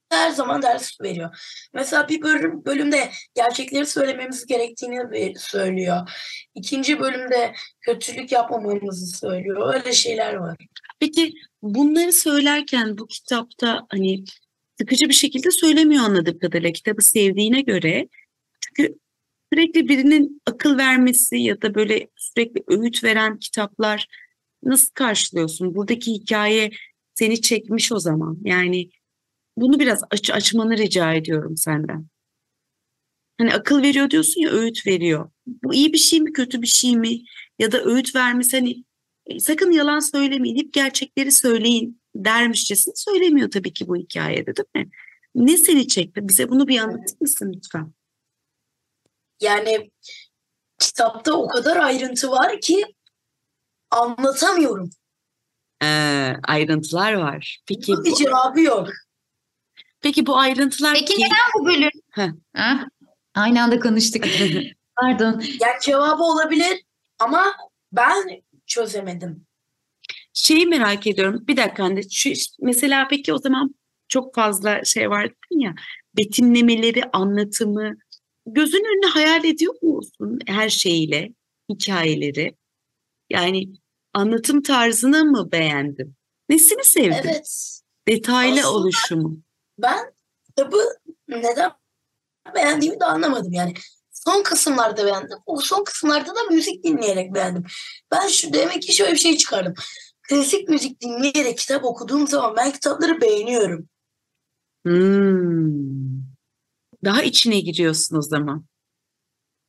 her 0.10 0.32
zaman 0.32 0.62
ders 0.62 1.02
veriyor. 1.02 1.38
Mesela 1.74 2.10
bir 2.10 2.22
bölüm, 2.22 2.66
bölümde 2.66 3.12
gerçekleri 3.36 3.86
söylememiz 3.86 4.46
gerektiğini 4.46 5.40
söylüyor. 5.40 6.10
İkinci 6.56 7.00
bölümde 7.00 7.54
kötülük 7.82 8.32
yapmamamızı 8.32 9.18
söylüyor. 9.18 9.74
Öyle 9.74 9.94
şeyler 9.94 10.34
var. 10.34 10.58
Peki 11.00 11.34
bunları 11.62 12.14
söylerken 12.14 12.98
bu 12.98 13.08
kitapta 13.08 13.86
hani 13.90 14.24
sıkıcı 14.82 15.10
bir 15.10 15.14
şekilde 15.14 15.52
söylemiyor 15.52 16.04
anladığım 16.04 16.40
kadarıyla 16.40 16.72
kitabı 16.72 17.02
sevdiğine 17.02 17.62
göre. 17.62 18.08
Çünkü 18.62 19.00
sürekli 19.54 19.90
birinin 19.90 20.42
akıl 20.46 20.78
vermesi 20.78 21.38
ya 21.38 21.62
da 21.62 21.76
böyle 21.76 22.08
sürekli 22.16 22.64
öğüt 22.68 23.04
veren 23.04 23.40
kitaplar 23.40 24.08
nasıl 24.64 24.92
karşılıyorsun? 24.94 25.76
Buradaki 25.76 26.14
hikaye 26.14 26.72
seni 27.14 27.42
çekmiş 27.42 27.92
o 27.92 28.00
zaman. 28.00 28.38
Yani 28.44 28.90
bunu 29.58 29.80
biraz 29.80 30.04
aç, 30.12 30.30
açmanı 30.32 30.78
rica 30.78 31.14
ediyorum 31.14 31.58
senden. 31.58 32.06
Hani 33.38 33.54
akıl 33.54 33.82
veriyor 33.82 34.10
diyorsun 34.10 34.42
ya 34.42 34.50
öğüt 34.50 34.88
veriyor. 34.88 35.32
Bu 35.46 35.74
iyi 35.74 35.94
bir 35.94 35.98
şey 35.98 36.22
mi 36.22 36.34
kötü 36.34 36.62
bir 36.62 36.68
şey 36.68 36.98
mi? 36.98 37.22
Ya 37.60 37.72
da 37.72 37.84
öğüt 37.84 38.16
vermesi 38.16 38.58
hani 38.58 38.84
sakın 39.40 39.72
yalan 39.72 40.00
söylemeyin, 40.00 40.58
hep 40.58 40.74
gerçekleri 40.74 41.32
söyleyin 41.32 42.01
dermişçesine 42.16 42.94
söylemiyor 42.96 43.52
tabii 43.52 43.74
ki 43.74 43.88
bu 43.88 43.96
hikayede 43.96 44.56
değil 44.56 44.86
mi? 44.86 44.92
Ne 45.36 45.58
seni 45.58 45.88
çekti? 45.88 46.28
Bize 46.28 46.50
bunu 46.50 46.68
bir 46.68 46.80
anlatır 46.80 47.18
mısın 47.22 47.54
lütfen? 47.56 47.94
Yani 49.42 49.92
kitapta 50.80 51.34
o 51.34 51.48
kadar 51.48 51.78
ayrıntı 51.78 52.32
var 52.32 52.60
ki 52.62 52.86
anlatamıyorum. 53.92 54.90
Ee, 55.84 56.34
ayrıntılar 56.48 57.14
var. 57.14 57.60
Peki 57.66 57.92
Bir 57.92 58.12
bu, 58.12 58.16
cevabı 58.18 58.62
yok. 58.62 58.88
peki 60.02 60.26
bu 60.26 60.38
ayrıntılar 60.38 60.94
Peki 60.94 61.14
ki- 61.16 61.22
neden 61.22 61.38
bu 61.60 61.66
bölüm? 61.66 61.90
Heh. 62.12 62.30
Ha? 62.56 62.86
Aynı 63.36 63.64
anda 63.64 63.80
konuştuk. 63.80 64.24
Pardon. 64.96 65.32
Yani 65.62 65.82
cevabı 65.82 66.24
olabilir 66.24 66.84
ama 67.20 67.54
ben 67.92 68.42
çözemedim. 68.66 69.46
Şeyi 70.34 70.66
merak 70.66 71.08
ediyorum. 71.08 71.44
Bir 71.48 71.58
dakika 71.58 71.84
Hande. 71.84 72.02
Şu, 72.12 72.30
mesela 72.62 73.08
peki 73.10 73.34
o 73.34 73.38
zaman 73.38 73.76
çok 74.08 74.36
fazla 74.36 74.84
şey 74.84 75.10
var 75.10 75.24
dedin 75.30 75.60
ya. 75.60 75.76
Betimlemeleri, 76.18 77.04
anlatımı. 77.14 77.94
Gözünün 78.46 78.98
önüne 78.98 79.12
hayal 79.12 79.46
ediyor 79.46 79.74
musun 79.82 80.40
her 80.48 80.70
şeyiyle 80.70 81.30
hikayeleri? 81.70 82.56
Yani 83.30 83.68
anlatım 84.14 84.62
tarzını 84.64 85.26
mı 85.26 85.52
beğendin? 85.52 86.16
Nesini 86.50 86.84
sevdin? 86.84 87.12
Evet. 87.12 87.80
Detaylı 88.08 88.60
Aslında- 88.60 88.72
oluşumu. 88.74 89.38
Ben 89.78 90.14
kitabı 90.46 90.78
neden 91.28 91.72
beğendiğimi 92.56 93.00
de 93.00 93.06
anlamadım. 93.06 93.54
Yani 93.54 93.74
son 94.12 94.44
kısımlarda 94.44 95.06
beğendim. 95.06 95.38
O 95.46 95.58
son 95.60 95.84
kısımlarda 95.84 96.36
da 96.36 96.44
müzik 96.50 96.84
dinleyerek 96.84 97.34
beğendim. 97.34 97.64
Ben 98.12 98.28
şu 98.28 98.54
demek 98.54 98.82
ki 98.82 98.96
şöyle 98.96 99.14
bir 99.14 99.20
şey 99.20 99.38
çıkardım. 99.38 99.74
Klasik 100.32 100.70
müzik 100.70 101.02
dinleyerek 101.02 101.58
kitap 101.58 101.86
okuduğum 101.86 102.28
zaman 102.28 102.56
ben 102.58 102.72
kitapları 102.72 103.22
beğeniyorum. 103.22 103.90
Hmm. 104.86 106.22
Daha 107.04 107.24
içine 107.24 107.60
giriyorsun 107.60 108.18
o 108.18 108.22
zaman. 108.22 108.66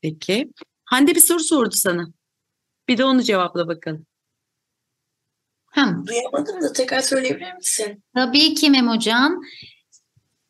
Peki. 0.01 0.53
Hande 0.85 1.15
bir 1.15 1.21
soru 1.21 1.41
sordu 1.41 1.75
sana. 1.75 2.07
Bir 2.89 2.99
de 2.99 3.05
onu 3.05 3.23
cevapla 3.23 3.69
bakalım. 3.69 4.07
Hem, 5.71 6.07
Duyamadım 6.07 6.63
da 6.63 6.73
tekrar 6.73 7.01
söyleyebilir 7.01 7.55
misin? 7.55 8.05
tabii 8.15 8.55
ki 8.55 8.71
Memocan. 8.71 9.43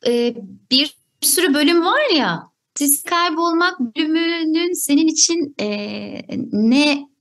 Ee, 0.07 0.35
bir 0.71 0.97
sürü 1.21 1.53
bölüm 1.53 1.85
var 1.85 2.15
ya. 2.15 2.51
Siz 2.75 3.03
kaybolmak 3.03 3.79
bölümünün 3.79 4.73
senin 4.73 5.07
için 5.07 5.55
ee, 5.59 6.21
ne 6.51 7.12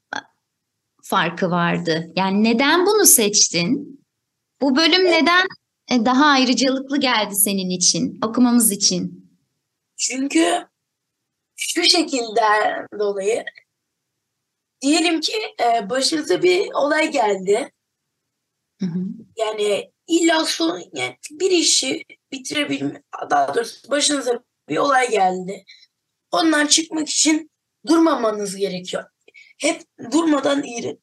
farkı 1.03 1.51
vardı? 1.51 2.13
Yani 2.17 2.45
neden 2.45 2.87
bunu 2.87 3.07
seçtin? 3.07 4.01
Bu 4.61 4.77
bölüm 4.77 5.05
neden 5.05 5.47
e, 5.91 6.05
daha 6.05 6.27
ayrıcalıklı 6.27 7.01
geldi 7.01 7.35
senin 7.35 7.71
için, 7.71 8.19
okumamız 8.25 8.73
için? 8.73 9.31
Çünkü 9.97 10.67
şu 11.57 11.83
şekilde 11.83 12.43
dolayı 12.99 13.45
diyelim 14.83 15.21
ki 15.21 15.33
e, 15.61 15.91
başınıza 15.91 16.43
bir 16.43 16.73
olay 16.75 17.11
geldi. 17.11 17.73
Hı 18.81 18.87
hı. 18.87 18.99
Yani 19.37 19.93
illa 20.07 20.45
son 20.45 20.83
yani 20.93 21.17
bir 21.31 21.51
işi 21.51 22.05
bitirebilme 22.33 23.03
daha 23.31 23.55
doğrusu 23.55 23.91
başınıza 23.91 24.43
bir 24.69 24.77
olay 24.77 25.11
geldi. 25.11 25.65
Ondan 26.31 26.67
çıkmak 26.67 27.09
için 27.09 27.51
durmamanız 27.87 28.57
gerekiyor. 28.57 29.05
Hep 29.63 29.83
durmadan 30.13 30.63
iyi 30.63 30.99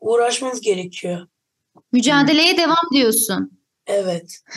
uğraşmanız 0.00 0.60
gerekiyor. 0.60 1.26
Mücadeleye 1.92 2.56
devam 2.56 2.90
diyorsun. 2.92 3.60
Evet. 3.86 4.42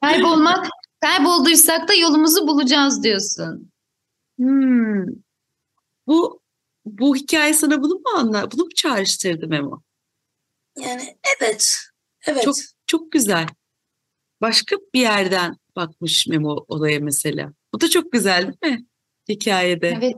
Kaybolmak, 0.00 0.66
kaybolduysak 1.00 1.88
da 1.88 1.94
yolumuzu 1.94 2.46
bulacağız 2.46 3.02
diyorsun. 3.02 3.72
Hmm. 4.38 5.06
Bu 6.06 6.40
bu 6.84 7.16
hikaye 7.16 7.54
sana 7.54 7.82
bunu 7.82 7.94
mu 7.94 8.08
anla, 8.16 8.50
bunu 8.50 8.62
mu 8.62 8.70
çağrıştırdı 8.74 9.48
Memo? 9.48 9.82
Yani 10.78 11.16
evet. 11.36 11.76
Evet. 12.26 12.44
Çok 12.44 12.56
çok 12.86 13.12
güzel. 13.12 13.46
Başka 14.40 14.76
bir 14.94 15.00
yerden 15.00 15.56
bakmış 15.76 16.26
Memo 16.26 16.64
olaya 16.68 17.00
mesela. 17.00 17.52
Bu 17.74 17.80
da 17.80 17.90
çok 17.90 18.12
güzel 18.12 18.52
değil 18.62 18.74
mi? 18.74 18.86
Hikayede. 19.28 19.98
Evet. 19.98 20.16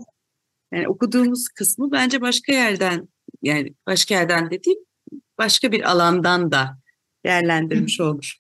Yani 0.72 0.88
okuduğumuz 0.88 1.48
kısmı 1.48 1.92
bence 1.92 2.20
başka 2.20 2.52
yerden 2.52 3.08
yani 3.42 3.74
başka 3.86 4.14
yerden 4.14 4.50
dediğim 4.50 4.78
başka 5.38 5.72
bir 5.72 5.90
alandan 5.90 6.52
da 6.52 6.78
değerlendirmiş 7.24 8.00
olmuş. 8.00 8.38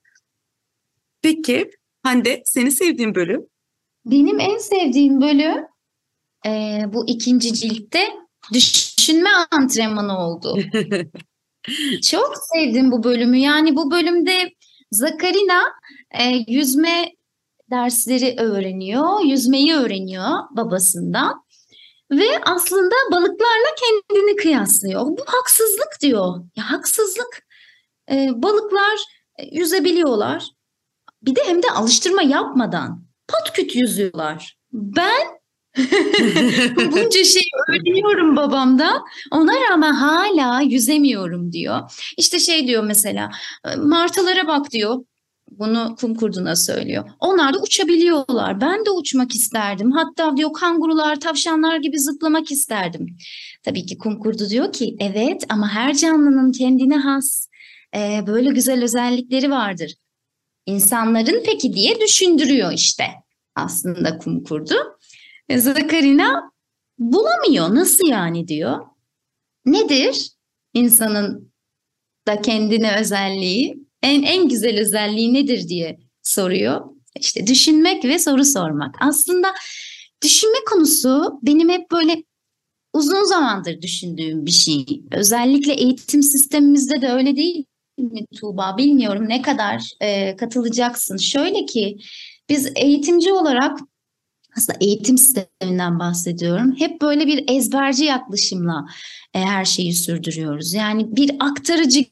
Peki 1.22 1.70
Hande 2.02 2.42
seni 2.44 2.70
sevdiğin 2.70 3.14
bölüm? 3.14 3.46
Benim 4.04 4.40
en 4.40 4.58
sevdiğim 4.58 5.20
bölüm 5.20 5.64
e, 6.46 6.80
bu 6.92 7.08
ikinci 7.08 7.54
ciltte 7.54 8.08
düşünme 8.52 9.30
antrenmanı 9.50 10.18
oldu. 10.18 10.58
Çok 12.02 12.34
sevdim 12.52 12.90
bu 12.90 13.04
bölümü. 13.04 13.38
Yani 13.38 13.76
bu 13.76 13.90
bölümde 13.90 14.52
Zakarina 14.92 15.62
e, 16.18 16.44
yüzme 16.48 17.12
dersleri 17.70 18.34
öğreniyor, 18.38 19.24
yüzmeyi 19.24 19.74
öğreniyor 19.74 20.38
babasından 20.50 21.44
ve 22.10 22.44
aslında 22.44 22.94
balıklarla 23.12 23.74
kendini 23.80 24.36
kıyaslıyor. 24.36 25.06
Bu 25.06 25.24
haksızlık 25.26 25.98
diyor. 26.00 26.44
Ya 26.56 26.70
haksızlık. 26.70 27.46
E, 28.10 28.28
balıklar 28.34 28.98
e, 29.38 29.44
yüzebiliyorlar. 29.56 30.44
Bir 31.22 31.36
de 31.36 31.40
hem 31.46 31.62
de 31.62 31.70
alıştırma 31.70 32.22
yapmadan 32.22 33.04
patküt 33.28 33.76
yüzüyorlar. 33.76 34.56
Ben 34.72 35.26
bunca 36.76 37.24
şey 37.24 37.42
öğreniyorum 37.68 38.36
babamdan. 38.36 39.04
Ona 39.30 39.52
rağmen 39.70 39.92
hala 39.92 40.60
yüzemiyorum 40.60 41.52
diyor. 41.52 41.80
İşte 42.16 42.38
şey 42.38 42.66
diyor 42.66 42.82
mesela 42.84 43.30
martılara 43.76 44.46
bak 44.46 44.70
diyor. 44.70 45.04
Bunu 45.50 45.96
kum 46.00 46.14
kurduna 46.14 46.56
söylüyor. 46.56 47.10
Onlar 47.20 47.54
da 47.54 47.62
uçabiliyorlar. 47.62 48.60
Ben 48.60 48.84
de 48.86 48.90
uçmak 48.90 49.34
isterdim. 49.34 49.92
Hatta 49.92 50.36
diyor 50.36 50.52
kangurular, 50.52 51.20
tavşanlar 51.20 51.76
gibi 51.76 52.00
zıplamak 52.00 52.50
isterdim. 52.50 53.16
Tabii 53.62 53.86
ki 53.86 53.98
kum 53.98 54.18
kurdu 54.18 54.48
diyor 54.50 54.72
ki 54.72 54.96
evet 55.00 55.44
ama 55.48 55.68
her 55.68 55.94
canlının 55.94 56.52
kendine 56.52 56.96
has 56.96 57.48
e, 57.94 58.26
böyle 58.26 58.50
güzel 58.50 58.84
özellikleri 58.84 59.50
vardır. 59.50 59.94
İnsanların 60.66 61.42
peki 61.46 61.72
diye 61.72 62.00
düşündürüyor 62.00 62.72
işte 62.72 63.04
aslında 63.54 64.18
kum 64.18 64.44
kurdu. 64.44 64.74
E, 65.48 65.58
Zakarina 65.58 66.50
bulamıyor. 66.98 67.74
Nasıl 67.74 68.08
yani 68.08 68.48
diyor. 68.48 68.86
Nedir 69.64 70.30
insanın 70.74 71.52
da 72.26 72.40
kendine 72.40 73.00
özelliği? 73.00 73.85
En, 74.06 74.22
en 74.22 74.48
güzel 74.48 74.80
özelliği 74.80 75.34
nedir 75.34 75.68
diye 75.68 75.98
soruyor. 76.22 76.80
İşte 77.20 77.46
düşünmek 77.46 78.04
ve 78.04 78.18
soru 78.18 78.44
sormak. 78.44 78.94
Aslında 79.00 79.48
düşünme 80.22 80.58
konusu 80.70 81.40
benim 81.42 81.68
hep 81.68 81.90
böyle 81.90 82.24
uzun 82.92 83.24
zamandır 83.24 83.82
düşündüğüm 83.82 84.46
bir 84.46 84.50
şey. 84.50 84.86
Özellikle 85.12 85.72
eğitim 85.72 86.22
sistemimizde 86.22 87.02
de 87.02 87.08
öyle 87.08 87.36
değil 87.36 87.64
mi 87.98 88.26
Tuğba? 88.40 88.76
Bilmiyorum 88.78 89.28
ne 89.28 89.42
kadar 89.42 89.82
e, 90.00 90.36
katılacaksın. 90.36 91.16
Şöyle 91.16 91.66
ki 91.66 91.98
biz 92.48 92.72
eğitimci 92.76 93.32
olarak 93.32 93.78
aslında 94.56 94.78
eğitim 94.80 95.18
sisteminden 95.18 95.98
bahsediyorum. 95.98 96.74
Hep 96.78 97.02
böyle 97.02 97.26
bir 97.26 97.44
ezberci 97.48 98.04
yaklaşımla 98.04 98.86
e, 99.34 99.40
her 99.40 99.64
şeyi 99.64 99.92
sürdürüyoruz. 99.92 100.72
Yani 100.72 101.16
bir 101.16 101.30
aktarıcı 101.40 102.04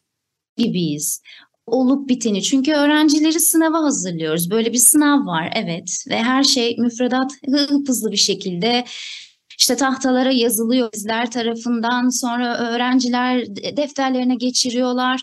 gibiyiz. 0.57 1.23
Olup 1.67 2.09
biteni. 2.09 2.43
Çünkü 2.43 2.73
öğrencileri 2.73 3.41
sınava 3.41 3.83
hazırlıyoruz. 3.83 4.51
Böyle 4.51 4.73
bir 4.73 4.79
sınav 4.79 5.27
var 5.27 5.53
evet 5.57 6.05
ve 6.09 6.23
her 6.23 6.45
şey 6.45 6.77
müfredat 6.79 7.33
hızlı 7.87 8.13
bir 8.13 8.17
şekilde 8.17 8.85
işte 9.59 9.77
tahtalara 9.77 10.31
yazılıyor 10.33 10.93
bizler 10.93 11.31
tarafından 11.31 12.09
sonra 12.09 12.59
öğrenciler 12.59 13.57
defterlerine 13.57 14.35
geçiriyorlar 14.35 15.21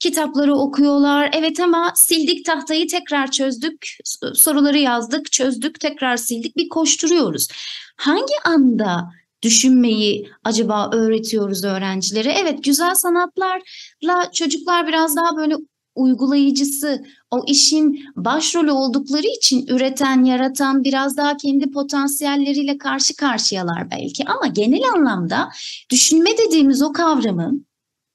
kitapları 0.00 0.54
okuyorlar. 0.54 1.30
Evet 1.32 1.60
ama 1.60 1.92
sildik 1.94 2.44
tahtayı 2.44 2.88
tekrar 2.88 3.30
çözdük, 3.30 3.96
soruları 4.34 4.78
yazdık, 4.78 5.32
çözdük, 5.32 5.80
tekrar 5.80 6.16
sildik. 6.16 6.56
Bir 6.56 6.68
koşturuyoruz. 6.68 7.48
Hangi 7.96 8.34
anda 8.44 9.10
düşünmeyi 9.42 10.30
acaba 10.44 10.90
öğretiyoruz 10.92 11.64
öğrencilere? 11.64 12.32
Evet 12.32 12.64
güzel 12.64 12.94
sanatlarla 12.94 14.32
çocuklar 14.32 14.88
biraz 14.88 15.16
daha 15.16 15.36
böyle 15.36 15.54
uygulayıcısı, 15.94 17.04
o 17.30 17.44
işin 17.46 18.04
başrolü 18.16 18.70
oldukları 18.70 19.26
için 19.26 19.66
üreten, 19.66 20.24
yaratan 20.24 20.84
biraz 20.84 21.16
daha 21.16 21.36
kendi 21.36 21.70
potansiyelleriyle 21.70 22.78
karşı 22.78 23.16
karşıyalar 23.16 23.90
belki 23.90 24.24
ama 24.24 24.46
genel 24.46 24.82
anlamda 24.94 25.50
düşünme 25.90 26.30
dediğimiz 26.38 26.82
o 26.82 26.92
kavramın 26.92 27.66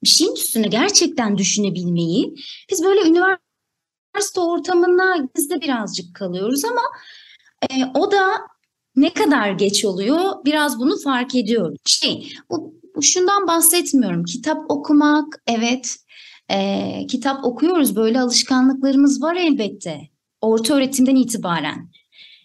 bir 0.03 0.09
şeyin 0.09 0.35
üstüne 0.35 0.67
gerçekten 0.67 1.37
düşünebilmeyi 1.37 2.35
biz 2.71 2.83
böyle 2.83 3.09
üniversite 3.09 4.39
ortamında 4.39 5.29
bizde 5.37 5.61
birazcık 5.61 6.15
kalıyoruz 6.15 6.65
ama 6.65 6.81
e, 7.61 7.85
o 7.99 8.11
da 8.11 8.27
ne 8.95 9.13
kadar 9.13 9.51
geç 9.51 9.85
oluyor 9.85 10.45
biraz 10.45 10.79
bunu 10.79 10.97
fark 10.97 11.35
ediyoruz. 11.35 11.77
Şey, 11.85 12.33
bu 12.49 12.75
şundan 13.01 13.47
bahsetmiyorum. 13.47 14.23
Kitap 14.23 14.71
okumak 14.71 15.41
evet 15.47 15.97
e, 16.51 17.07
kitap 17.07 17.45
okuyoruz 17.45 17.95
böyle 17.95 18.21
alışkanlıklarımız 18.21 19.21
var 19.21 19.35
elbette. 19.35 20.01
Orta 20.41 20.73
öğretimden 20.73 21.15
itibaren. 21.15 21.91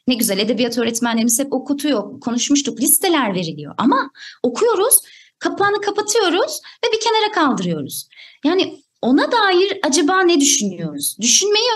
Ne 0.08 0.14
güzel 0.14 0.38
edebiyat 0.38 0.78
öğretmenlerimiz 0.78 1.38
hep 1.38 1.52
okutuyor. 1.52 2.20
Konuşmuştuk 2.20 2.80
listeler 2.80 3.34
veriliyor 3.34 3.74
ama 3.78 4.10
okuyoruz 4.42 5.00
kapağını 5.38 5.80
kapatıyoruz 5.80 6.60
ve 6.84 6.92
bir 6.92 7.00
kenara 7.00 7.32
kaldırıyoruz. 7.32 8.08
Yani 8.44 8.82
ona 9.02 9.32
dair 9.32 9.78
acaba 9.82 10.22
ne 10.22 10.40
düşünüyoruz? 10.40 11.16
Düşünmeyi 11.20 11.66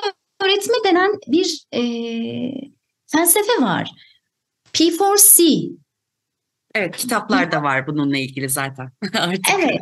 öğretme 0.41 0.75
denen 0.85 1.11
bir 1.29 1.65
e, 1.75 1.83
felsefe 3.07 3.63
var. 3.63 3.91
P4C. 4.73 5.71
Evet 6.75 6.97
kitaplarda 6.97 7.63
var 7.63 7.87
bununla 7.87 8.19
ilgili 8.19 8.49
zaten. 8.49 8.93
Artık. 9.19 9.45
Evet. 9.55 9.81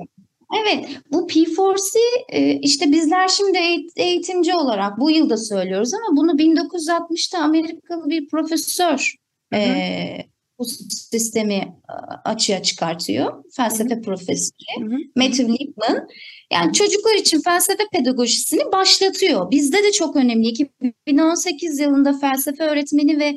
Evet 0.60 0.88
bu 1.12 1.26
P4C 1.26 1.98
e, 2.28 2.60
işte 2.60 2.92
bizler 2.92 3.28
şimdi 3.28 3.58
eğitimci 3.96 4.54
olarak 4.54 4.98
bu 5.00 5.10
yılda 5.10 5.36
söylüyoruz 5.36 5.94
ama 5.94 6.16
bunu 6.16 6.32
1960'ta 6.32 7.38
Amerikalı 7.38 8.10
bir 8.10 8.28
profesör 8.28 9.14
hı 9.52 9.56
hı. 9.56 9.60
E, 9.60 10.26
bu 10.58 10.64
sistemi 11.10 11.76
açığa 12.24 12.62
çıkartıyor. 12.62 13.44
Felsefe 13.56 14.00
profesörü 14.00 14.80
Hı-hı. 14.80 14.98
Matthew 15.16 15.52
Lipman. 15.52 16.08
Yani 16.52 16.72
çocuklar 16.72 17.14
için 17.14 17.40
felsefe 17.40 17.82
pedagojisini 17.92 18.72
başlatıyor. 18.72 19.50
Bizde 19.50 19.82
de 19.82 19.92
çok 19.92 20.16
önemli. 20.16 20.48
2018 20.48 21.78
yılında 21.78 22.18
felsefe 22.18 22.64
öğretmeni 22.64 23.20
ve 23.20 23.36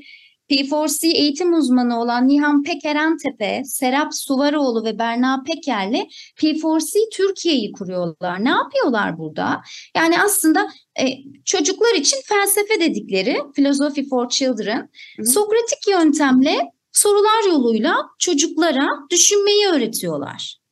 P4C 0.50 1.08
eğitim 1.08 1.54
uzmanı 1.54 2.02
olan 2.02 2.28
Nihan 2.28 2.64
Pekerentepe, 2.64 3.62
Serap 3.66 4.14
Suvaroğlu 4.16 4.86
ve 4.86 5.00
Berna 5.00 5.44
Peker'le 5.48 6.08
P4C 6.38 7.10
Türkiye'yi 7.14 7.72
kuruyorlar. 7.72 8.46
Ne 8.46 8.50
yapıyorlar 8.50 9.18
burada? 9.18 9.62
Yani 9.96 10.22
aslında 10.22 10.68
e, 11.00 11.06
çocuklar 11.46 11.96
için 11.96 12.18
felsefe 12.26 12.80
dedikleri 12.80 13.38
Philosophy 13.56 14.10
for 14.10 14.30
Children, 14.30 14.90
Hı. 15.20 15.26
Sokratik 15.26 15.88
yöntemle 15.90 16.58
sorular 16.92 17.48
yoluyla 17.48 17.96
çocuklara 18.20 18.90
düşünmeyi 19.12 19.68
öğretiyorlar. 19.68 20.65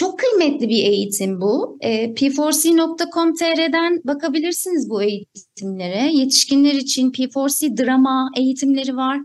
Çok 0.00 0.18
kıymetli 0.18 0.68
bir 0.68 0.84
eğitim 0.84 1.40
bu. 1.40 1.78
E, 1.80 2.14
p4c.com.tr'den 2.14 4.00
bakabilirsiniz 4.04 4.90
bu 4.90 5.02
eğitimlere. 5.02 6.12
Yetişkinler 6.12 6.72
için 6.72 7.10
P4C 7.10 7.76
drama 7.76 8.30
eğitimleri 8.36 8.96
var. 8.96 9.20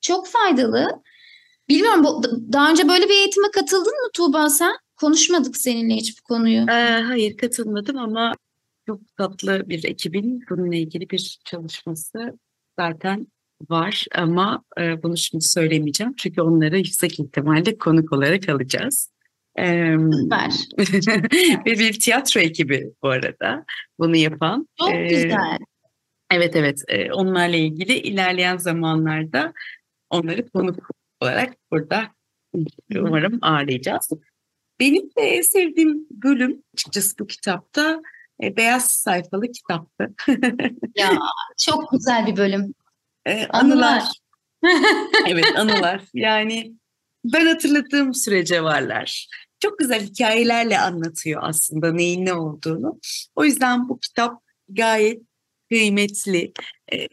Çok 0.00 0.26
faydalı. 0.26 1.02
Bilmiyorum 1.68 2.04
bu, 2.04 2.22
daha 2.52 2.70
önce 2.70 2.88
böyle 2.88 3.04
bir 3.04 3.14
eğitime 3.14 3.50
katıldın 3.50 3.92
mı 3.92 4.08
Tuğba 4.14 4.48
sen? 4.50 4.72
Konuşmadık 4.96 5.56
seninle 5.56 5.94
hiç 5.94 6.18
bu 6.18 6.22
konuyu. 6.34 6.60
Ee, 6.60 7.02
hayır 7.06 7.36
katılmadım 7.36 7.98
ama 7.98 8.32
çok 8.86 9.16
tatlı 9.16 9.68
bir 9.68 9.84
ekibin 9.84 10.44
bununla 10.50 10.76
ilgili 10.76 11.10
bir 11.10 11.38
çalışması 11.44 12.38
zaten 12.78 13.26
var 13.70 14.06
ama 14.14 14.64
e, 14.80 15.02
bunu 15.02 15.16
şimdi 15.16 15.44
söylemeyeceğim 15.44 16.14
çünkü 16.16 16.42
onları 16.42 16.78
yüksek 16.78 17.20
ihtimalle 17.20 17.78
konuk 17.78 18.12
olarak 18.12 18.48
alacağız. 18.48 19.13
Ee, 19.58 19.96
Süper. 20.22 20.50
ve 21.66 21.78
bir 21.78 22.00
tiyatro 22.00 22.40
ekibi 22.40 22.90
bu 23.02 23.08
arada 23.08 23.64
bunu 23.98 24.16
yapan. 24.16 24.68
Çok 24.80 24.94
Ee, 24.94 25.06
güzel. 25.06 25.58
Evet 26.30 26.56
evet 26.56 26.82
onlarla 27.12 27.56
ilgili 27.56 27.92
ilerleyen 27.98 28.56
zamanlarda 28.56 29.52
onları 30.10 30.48
konuk 30.48 30.88
olarak 31.20 31.54
burada 31.70 32.06
umarım 32.94 33.38
ağırlayacağız. 33.42 34.10
Benim 34.80 35.02
de 35.02 35.22
en 35.22 35.42
sevdiğim 35.42 36.06
bölüm 36.10 36.62
açıkçası 36.74 37.18
bu 37.18 37.26
kitapta 37.26 38.02
e, 38.42 38.56
beyaz 38.56 38.90
sayfalı 38.90 39.52
kitaptı. 39.52 40.14
Ya 40.96 41.18
çok 41.58 41.92
güzel 41.92 42.26
bir 42.26 42.36
bölüm. 42.36 42.74
E, 43.26 43.46
Anılar. 43.46 44.02
evet 45.28 45.44
anılar. 45.56 46.00
Yani 46.14 46.72
ben 47.24 47.46
hatırladığım 47.46 48.14
sürece 48.14 48.62
varlar. 48.62 49.28
Çok 49.64 49.78
güzel 49.78 50.02
hikayelerle 50.02 50.78
anlatıyor 50.78 51.40
aslında 51.44 51.92
neyin 51.92 52.26
ne 52.26 52.34
olduğunu. 52.34 53.00
O 53.34 53.44
yüzden 53.44 53.88
bu 53.88 54.00
kitap 54.00 54.42
gayet 54.68 55.22
kıymetli. 55.70 56.52
Ee, 56.92 57.08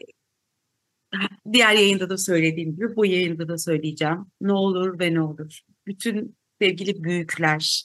diğer 1.52 1.74
yayında 1.74 2.10
da 2.10 2.18
söylediğim 2.18 2.76
gibi 2.76 2.96
bu 2.96 3.06
yayında 3.06 3.48
da 3.48 3.58
söyleyeceğim. 3.58 4.26
Ne 4.40 4.52
olur 4.52 4.98
ve 4.98 5.14
ne 5.14 5.20
olur. 5.20 5.60
Bütün 5.86 6.36
sevgili 6.60 7.04
büyükler, 7.04 7.84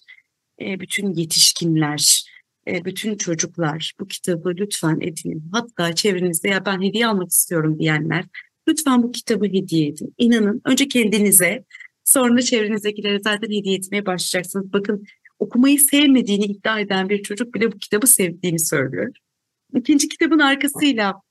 e, 0.61 0.79
bütün 0.79 1.13
yetişkinler, 1.13 2.29
e, 2.67 2.85
bütün 2.85 3.17
çocuklar 3.17 3.93
bu 3.99 4.07
kitabı 4.07 4.49
lütfen 4.49 4.99
edinin. 5.01 5.49
Hatta 5.51 5.95
çevrenizde 5.95 6.49
ya 6.49 6.65
ben 6.65 6.81
hediye 6.81 7.07
almak 7.07 7.31
istiyorum 7.31 7.79
diyenler 7.79 8.25
lütfen 8.67 9.03
bu 9.03 9.11
kitabı 9.11 9.45
hediye 9.45 9.87
edin. 9.87 10.13
İnanın 10.17 10.61
önce 10.65 10.87
kendinize 10.87 11.65
sonra 12.07 12.41
çevrenizdekilere 12.41 13.19
zaten 13.19 13.47
hediye 13.47 13.75
etmeye 13.75 14.05
başlayacaksınız. 14.05 14.73
Bakın 14.73 15.05
okumayı 15.39 15.79
sevmediğini 15.79 16.45
iddia 16.45 16.79
eden 16.79 17.09
bir 17.09 17.23
çocuk 17.23 17.53
bile 17.53 17.71
bu 17.71 17.77
kitabı 17.77 18.07
sevdiğini 18.07 18.59
söylüyor. 18.59 19.11
İkinci 19.75 20.07
kitabın 20.09 20.39
arkasıyla 20.39 21.21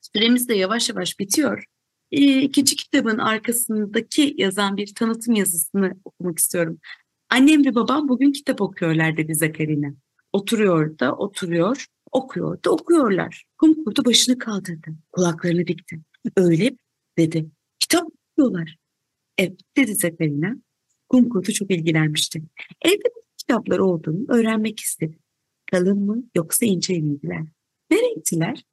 süremiz 0.00 0.48
de 0.48 0.54
yavaş 0.54 0.88
yavaş 0.88 1.18
bitiyor. 1.18 1.64
Ee, 2.12 2.42
İkinci 2.42 2.76
kitabın 2.76 3.18
arkasındaki 3.18 4.34
yazan 4.38 4.76
bir 4.76 4.94
tanıtım 4.94 5.34
yazısını 5.34 5.92
okumak 6.04 6.38
istiyorum. 6.38 6.78
Annem 7.28 7.64
ve 7.64 7.74
babam 7.74 8.08
bugün 8.08 8.32
kitap 8.32 8.60
okuyorlar 8.60 9.16
dedi 9.16 9.34
Zakarina. 9.34 9.94
Oturuyor 10.32 10.98
da 10.98 11.16
oturuyor, 11.16 11.86
okuyor 12.12 12.64
da 12.64 12.70
okuyorlar. 12.70 13.44
Kum 13.58 13.84
kurdu 13.84 14.04
başını 14.04 14.38
kaldırdı, 14.38 14.90
kulaklarını 15.12 15.66
dikti. 15.66 16.00
Öyle 16.36 16.76
dedi. 17.18 17.46
Kitap 17.80 18.08
okuyorlar. 18.32 18.76
Evet 19.40 19.60
dedi 19.76 19.94
Zakarina. 19.94 20.56
Kum 21.08 21.28
kurdu 21.28 21.52
çok 21.52 21.70
ilgilenmişti. 21.70 22.42
Evde 22.82 23.08
kitaplar 23.36 23.78
olduğunu 23.78 24.24
öğrenmek 24.28 24.80
istedi. 24.80 25.18
Kalın 25.70 25.98
mı 25.98 26.22
yoksa 26.36 26.66
ince 26.66 27.00
miydiler? 27.00 27.42
Ne 27.90 27.96
renktiler? 27.96 28.64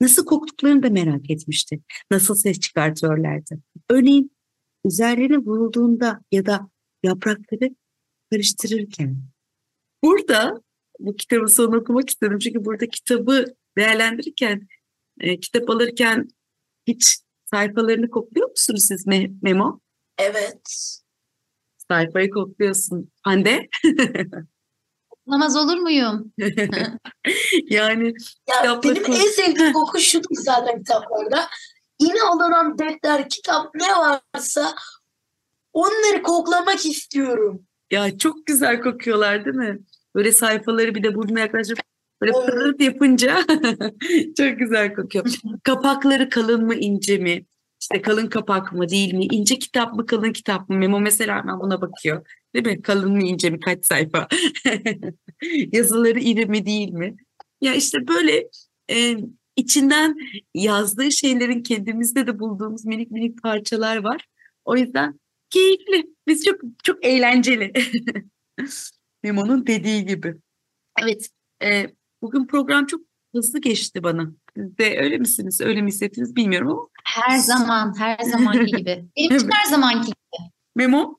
Nasıl 0.00 0.24
koktuklarını 0.24 0.82
da 0.82 0.90
merak 0.90 1.30
etmişti. 1.30 1.80
Nasıl 2.10 2.34
ses 2.34 2.60
çıkartıyorlardı. 2.60 3.58
Örneğin 3.90 4.30
üzerlerine 4.84 5.38
vurulduğunda 5.38 6.20
ya 6.32 6.46
da 6.46 6.70
yaprakları 7.02 7.70
karıştırırken. 8.30 9.16
Burada 10.04 10.62
bu 10.98 11.16
kitabı 11.16 11.48
son 11.48 11.72
okumak 11.72 12.10
istedim. 12.10 12.38
Çünkü 12.38 12.64
burada 12.64 12.86
kitabı 12.86 13.44
değerlendirirken, 13.78 14.68
e, 15.20 15.40
kitap 15.40 15.70
alırken 15.70 16.28
hiç 16.86 17.18
sayfalarını 17.44 18.10
kokluyor 18.10 18.50
musunuz 18.50 18.84
siz 18.88 19.06
Me- 19.06 19.38
Memo? 19.42 19.80
Evet. 20.18 20.98
Sayfayı 21.88 22.30
kokluyorsun. 22.30 23.10
Hande? 23.22 23.68
Namaz 25.26 25.56
olur 25.56 25.76
muyum? 25.76 26.32
yani 27.70 28.12
Ya 28.64 28.80
benim 28.84 29.02
koy. 29.02 29.16
en 29.16 29.30
sevdiğim 29.30 29.72
koku 29.72 30.00
şu 30.00 30.20
zaten 30.30 30.78
kitaplarda. 30.78 31.48
Yine 32.00 32.22
alınan 32.22 32.78
defter, 32.78 33.28
kitap 33.28 33.74
ne 33.74 33.88
varsa 33.96 34.74
onları 35.72 36.22
koklamak 36.22 36.86
istiyorum. 36.86 37.62
Ya 37.90 38.18
çok 38.18 38.46
güzel 38.46 38.80
kokuyorlar 38.80 39.44
değil 39.44 39.56
mi? 39.56 39.78
Böyle 40.14 40.32
sayfaları 40.32 40.94
bir 40.94 41.02
de 41.02 41.14
burnuna 41.14 41.40
yaklaşıp 41.40 41.78
böyle 42.20 42.32
pırırt 42.32 42.80
yapınca 42.80 43.44
çok 44.36 44.58
güzel 44.58 44.94
kokuyor. 44.94 45.26
Kapakları 45.62 46.28
kalın 46.28 46.64
mı 46.64 46.74
ince 46.74 47.18
mi? 47.18 47.44
İşte 47.80 48.02
kalın 48.02 48.26
kapak 48.26 48.72
mı 48.72 48.88
değil 48.88 49.14
mi? 49.14 49.24
İnce 49.24 49.58
kitap 49.58 49.94
mı 49.94 50.06
kalın 50.06 50.32
kitap 50.32 50.68
mı? 50.68 50.76
Memo 50.76 51.00
mesela 51.00 51.36
hemen 51.36 51.60
buna 51.60 51.80
bakıyor. 51.80 52.26
Değil 52.54 52.66
mi? 52.66 52.82
Kalın 52.82 53.12
mı 53.12 53.22
ince 53.22 53.50
mi? 53.50 53.60
Kaç 53.60 53.86
sayfa? 53.86 54.28
Yazıları 55.72 56.20
iri 56.20 56.46
mi 56.46 56.66
değil 56.66 56.90
mi? 56.90 57.16
Ya 57.60 57.74
işte 57.74 58.08
böyle 58.08 58.48
e, 58.90 59.16
içinden 59.56 60.16
yazdığı 60.54 61.12
şeylerin 61.12 61.62
kendimizde 61.62 62.26
de 62.26 62.38
bulduğumuz 62.38 62.84
minik 62.84 63.10
minik 63.10 63.42
parçalar 63.42 63.96
var. 63.96 64.26
O 64.64 64.76
yüzden 64.76 65.20
keyifli. 65.50 66.06
Biz 66.26 66.44
çok 66.44 66.60
çok 66.84 67.04
eğlenceli. 67.04 67.72
Memo'nun 69.22 69.66
dediği 69.66 70.06
gibi. 70.06 70.34
Evet, 71.02 71.28
e, 71.62 71.86
bugün 72.22 72.46
program 72.46 72.86
çok 72.86 73.00
hızlı 73.36 73.60
geçti 73.60 74.02
bana. 74.02 74.26
Siz 74.56 74.78
de 74.78 74.98
öyle 75.00 75.18
misiniz, 75.18 75.60
öyle 75.60 75.82
mi 75.82 75.88
hissettiniz 75.88 76.36
bilmiyorum 76.36 76.68
ama. 76.68 76.88
Her 77.04 77.38
zaman, 77.38 77.98
her 77.98 78.18
zamanki 78.18 78.66
gibi. 78.66 79.04
Benim 79.16 79.36
için 79.36 79.50
her 79.50 79.70
zamanki 79.70 80.12
Memo, 80.74 81.18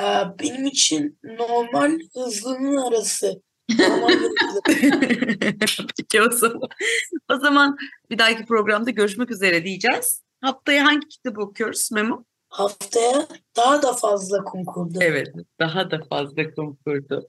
Ee, 0.00 0.02
benim 0.40 0.66
için 0.66 1.18
normal 1.24 1.98
hızlının 2.14 2.76
arası. 2.76 3.42
Peki 5.96 6.22
o 6.22 6.30
zaman. 6.30 6.68
O 7.30 7.38
zaman 7.38 7.76
bir 8.10 8.18
dahaki 8.18 8.46
programda 8.46 8.90
görüşmek 8.90 9.30
üzere 9.30 9.64
diyeceğiz. 9.64 10.22
Haftaya 10.40 10.84
hangi 10.84 11.08
kitabı 11.08 11.40
okuyoruz 11.40 11.92
Memo? 11.92 12.24
Haftaya 12.48 13.26
daha 13.56 13.82
da 13.82 13.92
fazla 13.92 14.44
kum 14.44 14.64
kurdu. 14.64 14.98
Evet, 15.00 15.34
daha 15.58 15.90
da 15.90 16.02
fazla 16.10 16.54
konkurdu. 16.54 17.28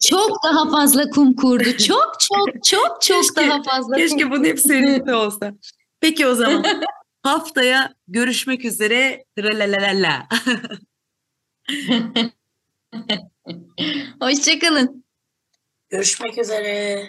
Çok 0.00 0.44
daha 0.44 0.70
fazla 0.70 1.10
kum 1.10 1.36
kurdu. 1.36 1.76
Çok 1.76 2.16
çok 2.20 2.64
çok 2.64 3.02
çok 3.02 3.22
Keşke- 3.22 3.48
daha 3.48 3.62
fazla 3.62 3.96
Keşke 3.96 4.22
kum 4.22 4.30
bunun 4.30 4.44
hep 4.44 4.60
seninle 4.60 5.14
olsa. 5.14 5.52
Peki 6.00 6.26
o 6.26 6.34
zaman 6.34 6.64
haftaya 7.22 7.94
görüşmek 8.08 8.64
üzere. 8.64 9.24
Tralalala. 9.36 10.28
Hoşçakalın. 14.20 15.04
Görüşmek 15.88 16.38
üzere. 16.38 17.08